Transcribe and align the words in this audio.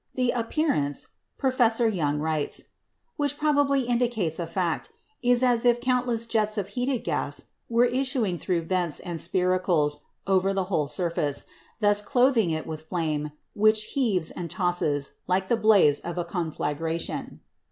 "The 0.15 0.31
appearance," 0.31 1.09
Professor 1.37 1.87
Young 1.87 2.17
writes, 2.17 2.63
"which 3.17 3.37
probably 3.37 3.81
indicates 3.83 4.39
a 4.39 4.47
fact, 4.47 4.89
is 5.21 5.43
as 5.43 5.63
if 5.63 5.79
countless 5.79 6.25
jets 6.25 6.57
of 6.57 6.69
heated 6.69 7.03
gas 7.03 7.51
were 7.69 7.85
issuing 7.85 8.35
through 8.39 8.63
vents 8.63 8.99
and 8.99 9.19
spiracles 9.19 9.97
over 10.25 10.55
the 10.55 10.63
whole 10.73 10.87
surface, 10.87 11.45
thus 11.81 12.01
clothing 12.01 12.49
it 12.49 12.65
with 12.65 12.89
flame 12.89 13.29
which 13.53 13.83
heaves 13.93 14.31
and 14.31 14.49
tosses 14.49 15.11
like 15.27 15.49
the 15.49 15.55
blaze 15.55 15.99
of 15.99 16.17
a 16.17 16.25
conflagration." 16.25 17.41